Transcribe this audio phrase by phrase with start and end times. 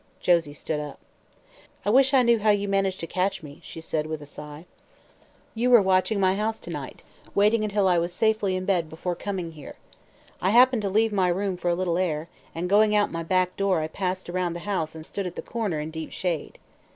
[0.19, 0.97] Josie stood up.
[1.85, 4.65] "I wish I knew how you managed to catch me," she said, with a sigh.
[5.53, 7.03] "You were watching my house to night,
[7.35, 9.75] waiting until I was safely in bed before coming here.
[10.41, 13.55] I happened to leave my room for a little air, and going out my back
[13.55, 16.57] door I passed around the house and stood at the corner, in deep shade.